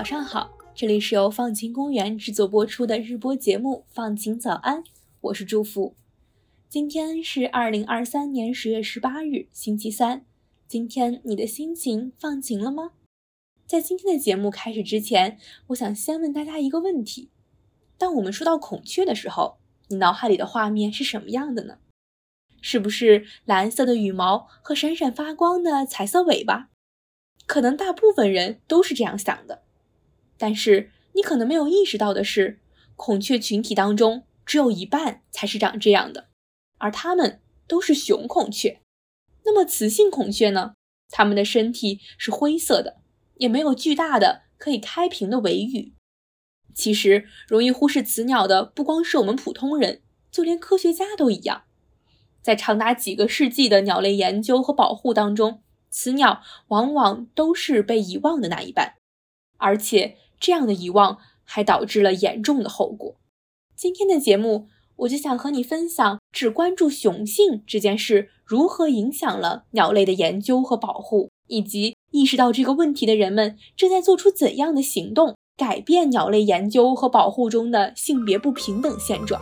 [0.00, 4.82] 早上好，这里是由放晴公园制作播出的日播节目《放晴早安》，
[5.20, 5.94] 我是祝福。
[6.70, 10.24] 今天是二零二三年十月十八日，星期三。
[10.66, 12.92] 今天你的心情放晴了吗？
[13.66, 17.28] 在今天的节目开始之前，我想先问大家一个问题：
[17.98, 21.76] 当我们说到孔雀的时候，你脑海里的画面是什么样的呢？
[22.62, 26.70] 是不是蓝色的羽毛和闪闪发光的彩色尾巴？
[27.44, 29.64] 可能大部分人都是这样想的，
[30.40, 32.60] 但是你可能没有意识到的是，
[32.96, 36.28] 孔雀群体当中只有一半才是长这样的，
[36.78, 38.80] 而它们都是雄孔雀。
[39.44, 40.72] 那么雌性孔雀呢？
[41.10, 43.02] 它们的身体是灰色的，
[43.36, 45.92] 也没有巨大的可以开屏的尾羽。
[46.74, 50.00] 其实，容易忽视雌鸟的不光是我们普通人，
[50.30, 51.64] 就连科学家都一样。
[52.40, 55.62] 在长达几个世纪的鸟类研究和保护当中。
[55.92, 58.94] 雌鸟往往都是被遗忘的那一半，
[59.56, 63.14] 而且这样的遗忘还导致了严重的后果。
[63.76, 79.40] 今天的节目，我就想和你分享，只关注雄性这件事如何影响了鸟类的研究和保护，以及意识到这个问题的人们正在做出怎样的行动，改变鸟类研究和保护中的性别不平等现状。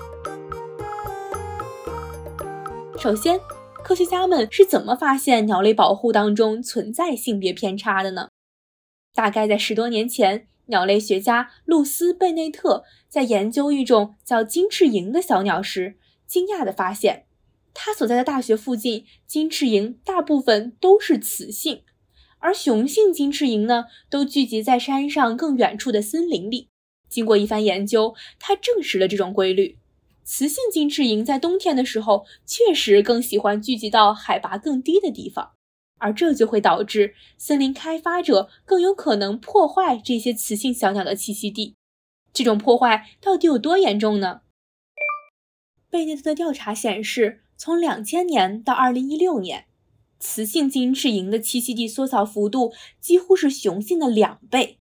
[2.98, 3.40] 首先。
[3.80, 8.28] 科学家们是怎么发现鸟类保护当中存在性别偏差的呢？
[9.14, 17.26] 大概在十多年前，鸟类学家露丝·贝内特在研究一种叫金翅蝇的小鸟时，惊讶地发现，
[17.74, 21.82] 他所在的大学附近金翅蝇大部分都是雌性，
[22.38, 26.68] 而雄性金翅蝇呢，都聚集在山上更远处的森林里。
[27.08, 29.78] 经过一番研究，他证实了这种规律。
[30.24, 35.52] 雌性金翅蝇在冬天的时候确实更喜欢聚集到海拔更低的地方，
[35.98, 41.74] 而这就会导致森林开发者更有可能破坏这些雌性小鸟的栖息地。
[42.32, 44.42] 这种破坏到底有多严重呢？
[45.90, 49.66] 贝内特的调查显示，从两千年到二零一六年，
[50.20, 54.78] 雌性金翅蝇的栖息地缩小幅度几乎是雄性的两倍。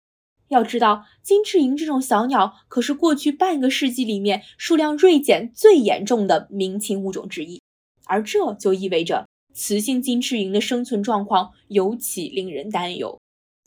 [0.50, 7.62] 要知道，金翅蝇这种小鸟可是过去半个世纪里面数量锐减最严重的鸣禽物种之一，
[8.06, 13.18] 而这就意味着雌性金翅蝇的生存状况尤其令人担忧。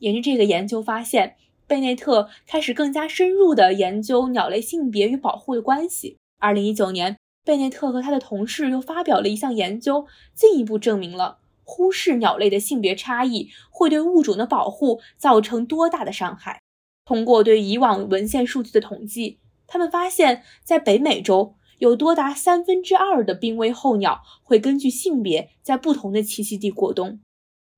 [0.01, 6.19] 沿着这个研究发现，贝内特开始更加深入地研究鸟类性别与保护的关系。
[6.39, 16.61] 二零一九年，贝内特和他的同事又发表了一项研究，进一步证明了忽视鸟类的性别差异会对物种的保护造成多大的伤害。
[17.07, 27.21] 通过对以往文献数据的统计，他们发现，在北美洲有多达三分之二的濒危候鸟会根据性别在不同的栖息地过冬，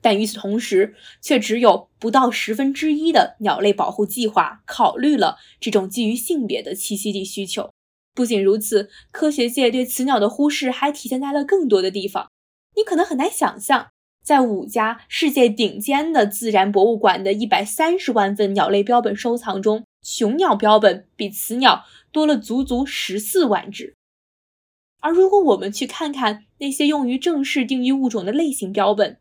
[0.03, 7.71] 但与此同时，却只有不到十分之一的鸟类保护计划考虑了这种基于性别的栖息地需求。
[8.15, 12.29] 不仅如此，科学界对雌鸟的忽视还体现在了更多的地方。
[12.77, 13.89] 你可能很难想象。
[14.23, 23.95] 在五家世界顶尖的自然博物馆的一百三十万份鸟类标本收藏中，雄鸟标本比雌鸟多了足足十四万只。
[25.01, 29.19] 而如果我们去看看那些用于正式定义物种的类型标本，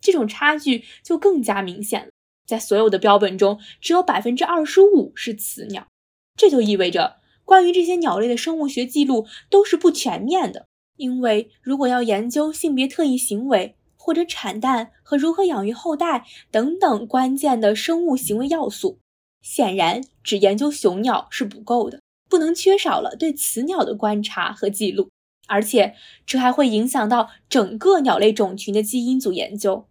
[0.00, 2.08] 这种差距就更加明显了。
[2.46, 5.86] 在所有的标本中，只有百分之二十五是雌鸟，
[6.36, 10.66] 这就意味着关于这些鸟类的生物学记录都是不全面的。
[10.96, 18.98] 因为如果要研究性别特异行为，或者产蛋和如何养育后代等等关键的生物行为要素，
[19.40, 22.00] 显然只研究雄鸟是不够的，
[22.32, 25.10] 不能缺少了对雌鸟的观察和记录，
[25.48, 25.94] 而且
[26.24, 29.86] 这还会影响到整个鸟类种群的基因组研究，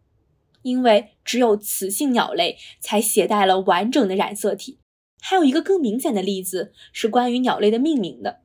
[0.63, 4.79] 因为只有雌性鸟类才携带了完整的染色体。
[5.21, 8.39] 还有一个更明显的例子是关于鸟类的命名的，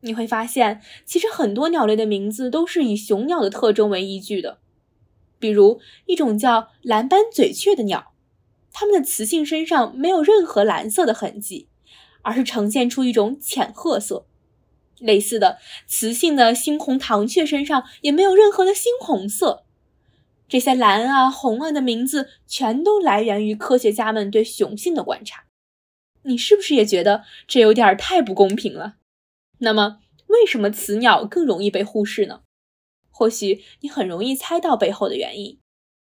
[0.00, 4.60] 你会发现，其实很多鸟类的名字都是以雄鸟的特征为依据的。
[5.38, 8.14] 比如一种叫蓝斑嘴雀的鸟，
[8.72, 11.68] 它们的雌性身上没有任何蓝色的痕迹，
[12.22, 14.26] 而是呈现出一种浅褐色。
[14.98, 19.64] 类似的，雌性的猩红唐雀身上也没有任何的猩红色。
[20.46, 25.44] 这些蓝啊、红啊的名字，全都来源于科学家们对雄性的观察。
[26.24, 28.96] 你是不是也觉得这有点太不公平了？
[29.60, 32.42] 那么，为什么雌鸟更容易被忽视呢？
[33.10, 35.58] 或许你很容易猜到背后的原因，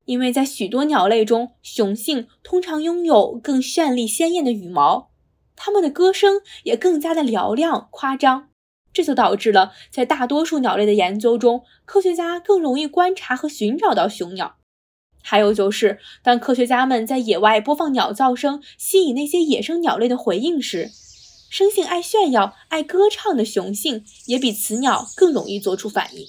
[0.06, 5.11] 因为在许多鸟类中，雄性通常拥有更绚丽鲜艳的羽毛，
[5.64, 8.50] 它们的歌声也更加的嘹亮夸张，
[8.92, 14.56] 这就导致了在大多数鸟类的研究中，科学家更容易观察和寻找到雄鸟。
[15.22, 20.90] 还有就是，当科学家们在野外播放鸟噪声，吸引那些野生鸟类的回应时，
[21.52, 26.26] 生性爱炫耀、爱歌唱的雄性也比雌鸟更容易做出反应。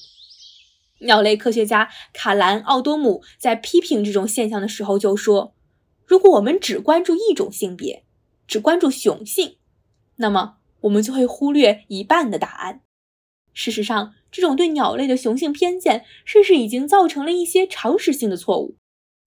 [1.06, 5.54] 鸟类科学家卡兰·奥多姆在批评这种现象的时候就说
[6.04, 8.04] ：“如果我们只关注一种性别，
[8.46, 9.56] 只关注雄性，
[10.16, 12.82] 那么我们就会忽略一半的答案。
[13.52, 18.76] 事实上，这种对鸟类的雄性偏见，甚至已经造成了一些常识性的错误。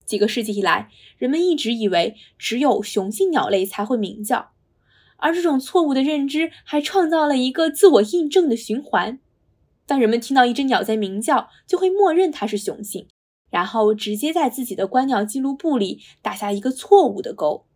[0.04, 4.52] 几个世纪以来，人们一直以为只有雄性鸟类才会鸣叫，
[5.16, 9.18] 而这种错误的认知还创造了一个自我印证的循环。”
[9.86, 13.06] 当人们听到一只鸟在鸣叫，就会默认它是雄性，
[13.50, 17.66] 然后直接在自己的观鸟记录簿里打下一个错误的勾。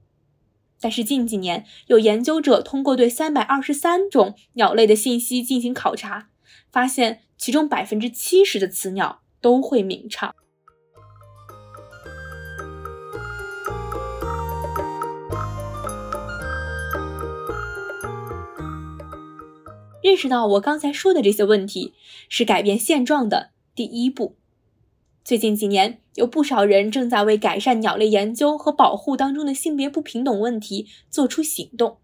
[0.80, 6.30] 但是近几年，有研究者通过对三百二十三种鸟类的信息进行考察，
[6.72, 10.34] 发现其中百分之七十的雌鸟都会鸣唱。
[20.02, 21.92] 认识到我刚才说的这些问题
[22.30, 24.39] 是改变现状的第一步。
[25.22, 31.98] 最近几年，有不少人正在为改善鸟类研究和保护当中的性别不平等问题做出行动。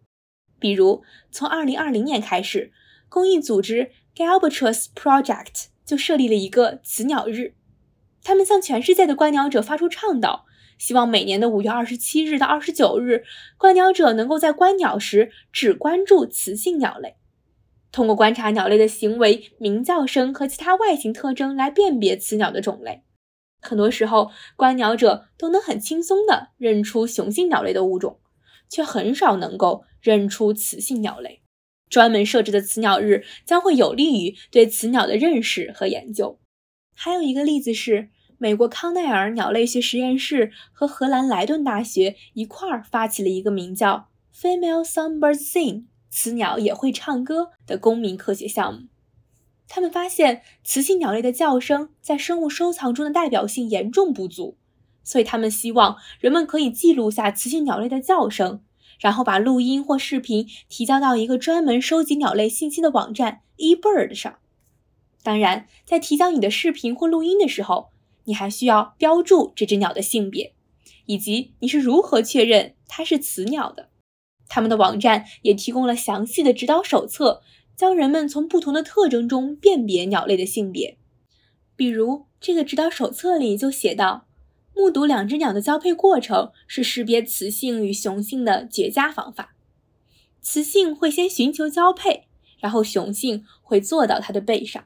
[0.59, 2.73] 比如，从2020年开始，
[3.09, 7.55] 公益组织 Galbatross Project 就设立了一个雌鸟日，
[8.23, 10.45] 他们向全世界的观鸟者发出倡导，
[10.79, 13.25] 希望每年的5月27日到29日，
[13.57, 17.17] 观鸟者能够在观鸟时只关注雌性鸟类。
[17.91, 23.03] 通过观察鸟类的行为、鸣叫声和其他外形特征来辨别雌鸟的种类。
[23.67, 28.21] 很多时候，观鸟者都能很轻松地认出雄性鸟类的物种，
[28.71, 31.43] 却很少能够认出雌性鸟类。
[31.91, 36.39] 专门设置的雌鸟日将会有利于对雌鸟的认识和研究。
[36.95, 38.09] 还有一个例子是，
[38.39, 45.85] 美国康奈尔鸟类学实验室和荷兰莱顿大学一块儿发起了一个名叫 “Female Songbird Sing”。
[46.09, 48.87] 雌鸟也会唱歌的公民科学项目，
[49.69, 54.57] 他们发现雌性鸟类的叫声在生物收藏中的代表性严重不足，
[55.03, 58.63] 所以他们希望人们可以记录下雌性鸟类的叫声，
[59.01, 64.39] 然后把录音或视频提交到一个专门收集鸟类信息的网站 eBird 上。
[65.23, 67.91] 当然，在提交你的视频或录音的时候，
[68.25, 70.55] 你还需要标注这只鸟的性别，
[71.07, 73.89] 以及你是如何确认它是雌鸟的。
[74.49, 77.43] 他们的网站也提供了详细的指导手册，
[77.77, 80.97] 教人们从不同的特征中辨别鸟类的性别。
[81.77, 84.27] 比如，这个指导手册里就写道：
[84.75, 89.55] 目睹两只鸟的交配过程是识别雌性与雄性的绝佳方法。
[90.41, 92.29] 雌性会先寻求交配，
[92.59, 94.85] 然后雄性会坐到它的背上。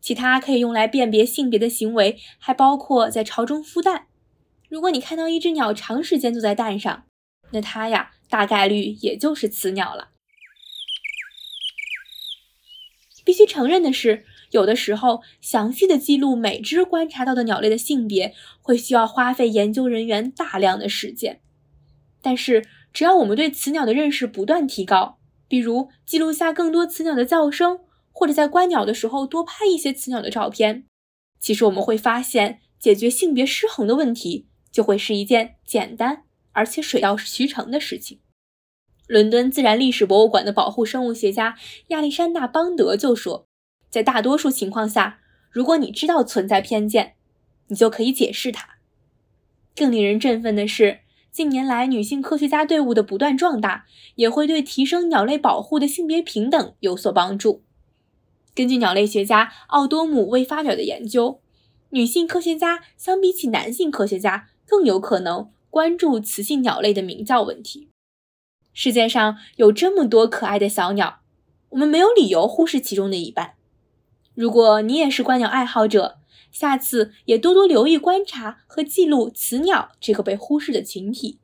[0.00, 4.08] 其他可以用来辨别性别的行为还包括在巢中孵蛋。
[4.68, 7.04] 如果你看到一只鸟长时间坐在蛋上，
[7.50, 8.12] 那它呀。
[8.32, 10.08] 大概率也就是雌鸟了。
[13.32, 21.40] 必须承认的是，有的时候详细的记录每只观察到的鸟类的性别，会需要花费研究人员大量的时间。
[22.20, 25.16] 但是，只要我们对雌鸟的认识不断提高，
[25.48, 27.78] 比如记录下更多雌鸟的叫声，
[28.10, 30.84] 或者在观鸟的时候多拍一些雌鸟的照片，
[31.40, 38.20] 其实我们会发现，解决性别失衡的问题就会是一件简单而且水到渠成的事情。
[39.12, 41.56] 伦敦自然历史博物馆的保护生物学家
[41.88, 43.46] 亚历山大·邦德就说，
[43.90, 45.18] 在大多数情况下，
[45.50, 47.12] 如果你知道存在偏见，
[47.66, 48.78] 你就可以解释它。
[49.76, 51.00] 更令人振奋的是，
[51.30, 57.62] 近年来女性科学家队伍的不断壮大，也会对提升鸟类保护的性别平等有所帮助。
[58.54, 61.42] 根据鸟类学家奥多姆未发表的研究，
[61.90, 67.90] 女性科学家相比起男性科学家更有可能关注雌性鸟类的鸣叫问题。
[68.74, 71.20] 世界上有这么多可爱的小鸟，
[71.70, 73.52] 我们没有理由忽视其中的一半。
[74.34, 76.18] 如果你也是观鸟爱好者，
[76.50, 81.38] 下次也多多留意观察和记录雌鸟这个被忽视的群体，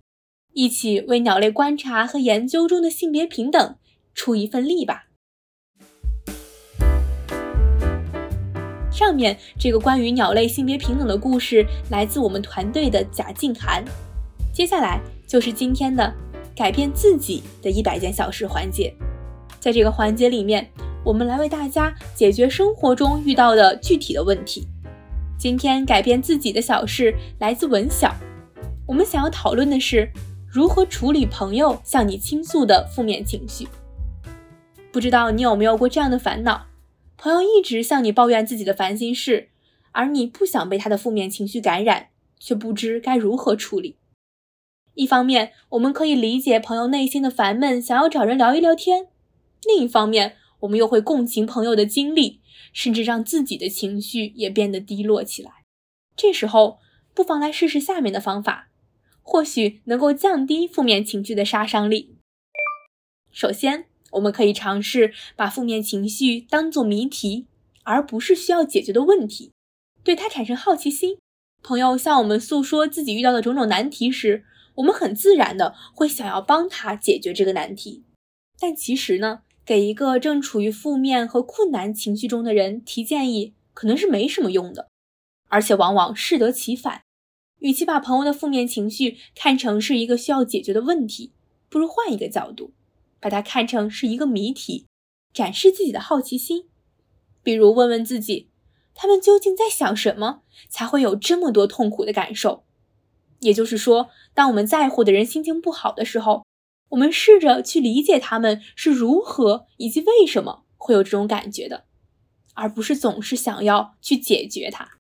[0.55, 3.77] 一起为鸟类观察和研究中的性别平等
[4.15, 5.05] 出一份力吧。
[8.91, 13.85] 上面这个关于鸟类性别平等的故事来自我们团队的贾静涵，
[14.51, 16.11] 接下来就是今天的。
[16.59, 18.93] 改变自己的一百件小事环节，
[19.61, 20.69] 在这个环节里面，
[21.05, 24.67] 我们来为大家解决生活中遇到的具体的问题。
[25.39, 28.13] 今天改变自己的小事来自文晓，
[28.89, 30.11] 我们想要讨论的是
[30.49, 33.69] 如何处理朋友向你倾诉的负面情绪。
[34.91, 36.67] 不知道你有没有过这样的烦恼：
[37.17, 39.51] 朋友一直向你抱怨自己的烦心事，
[39.93, 42.09] 而你不想被他的负面情绪感染，
[42.41, 43.95] 却不知该如何处理。
[44.99, 49.05] 一方面，我们可以理解朋友内心的烦闷，想要找人聊一聊天；
[49.65, 52.41] 另一方面，我们又会共情朋友的经历，
[52.73, 55.63] 甚至让自己的情绪也变得低落起来。
[56.17, 56.81] 这时候，
[57.15, 58.71] 不妨来试试下面的方法，
[59.23, 62.17] 或许能够降低负面情绪的杀伤力。
[63.31, 67.47] 首先，我们可以尝试把负面情绪当作谜题，
[67.85, 69.53] 而不是需要解决的问题，
[70.03, 71.19] 对它产生好奇心。
[71.63, 74.45] 朋友向我们诉说自己遇到的种种难题时，
[74.79, 78.05] 我们很自然的会想要帮他解决这个难题。
[78.59, 84.89] 但其实呢，给一个正处于负面和困难情绪中的人提建议，可能是没什么用的，
[85.49, 87.03] 而且往往适得其反。
[87.59, 91.33] 与其把朋友的负面情绪看成是一个需要解决的问题，
[91.69, 92.73] 不如换一个角度。
[93.21, 94.87] 把它看成是一个谜题，
[95.35, 96.69] 展示自己的好奇心，
[97.43, 98.49] 比如问问自己，
[98.95, 102.63] 他们究竟在想什么，才会有这么多痛苦的感受？
[103.41, 106.45] 也就是说，当我们在乎的人心情不好的时候，
[106.91, 111.85] 我们试着去理解他们是如何以及为什么会有这种感觉的，
[112.55, 114.99] 而不是总是想要去解决它。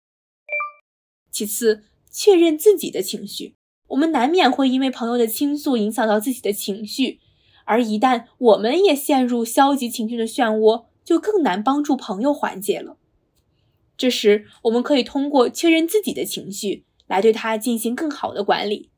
[1.30, 3.54] 其次，确认自己的情绪，
[3.88, 7.20] 我们难免会因为朋友的倾诉影响到自己的情绪。
[7.64, 12.96] 而一旦我们也陷入消极情绪的漩涡，就更难帮助朋友缓解了。
[13.96, 18.90] 这时，我们可以通过确认自己的情绪，来对它进行更好的管理。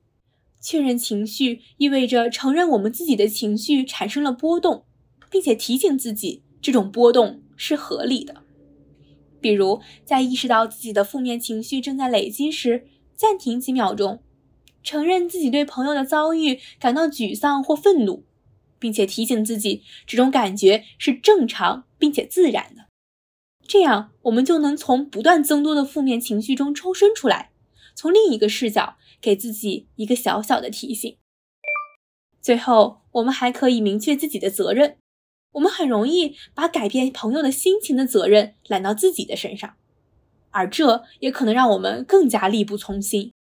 [0.60, 4.84] 确认情绪意味着承认我们自己的情绪产生了波动，
[5.30, 8.42] 并且提醒自己这种波动是合理的。
[9.40, 12.86] 比如，在意识到自己的负面情绪正在累积时，
[13.16, 14.22] 暂停几秒钟，
[14.82, 18.24] 承认自己对朋友的遭遇感到沮丧或愤怒。
[18.80, 22.86] 并且提醒自己，这种感觉是正常并且自然的，
[23.68, 27.50] 这样我们就能从不断增多的负面情绪中抽身出来，
[27.94, 31.16] 从另一个视角给自己一个小小的提醒。
[32.40, 34.96] 最后，我们还可以明确自己的责任。
[35.52, 39.76] 我们很容易把改变朋友的心情的责任揽到自己的身上，
[40.50, 43.32] 而这也可能让我们更加力不从心。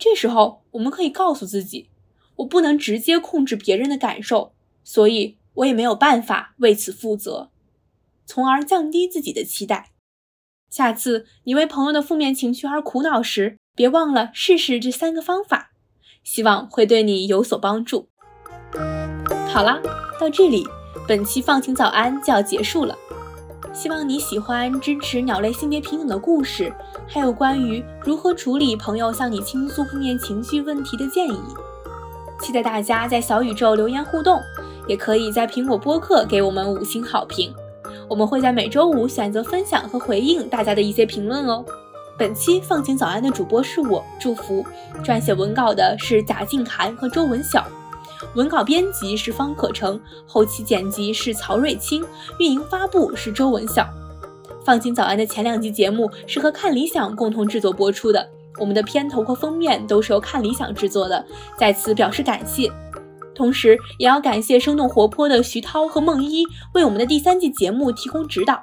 [0.00, 1.90] 这时候，我们可以告诉自己：
[2.36, 4.54] 我不能直接控制别人的感受。
[4.84, 7.52] 所以我也没有办法为此负责，
[8.26, 9.92] 从而降低自己的期待。
[10.68, 15.70] 下次你为朋友的负面情绪而苦恼时，别忘了试试这三个方法，
[16.22, 18.08] 希望会对你有所帮助。
[19.48, 19.80] 好啦，
[20.20, 20.66] 到这里，
[21.06, 22.96] 本期放晴早安就要结束了。
[23.72, 26.72] 希望你喜欢支持鸟类性别平等的故事，
[27.08, 31.40] 还有关于如何处理朋友向你倾诉负面情绪问题的建议。
[32.40, 34.40] 期待大家在小宇宙留言互动。
[34.88, 37.54] 也可以在苹果播客给我们五星好评，
[38.10, 41.64] 我们会在每周五选择分享和回应大家的一些评论哦。
[42.18, 44.64] 本期放晴早安的主播是我，祝福
[45.02, 47.66] 撰写文稿的是贾静涵和周文晓，
[48.34, 52.04] 文稿编辑是方可成，后期剪辑是曹瑞清，
[52.38, 53.88] 运营发布是周文晓。
[54.64, 58.28] 放晴早安的前两集节目是和看理想共同制作播出的，
[58.58, 61.24] 我们的片头和封面都是由看理想制作的，
[61.58, 62.70] 在此表示感谢。
[63.34, 68.62] 同时，也要感谢生动活泼的徐涛和梦一为我们的第三季节目提供指导。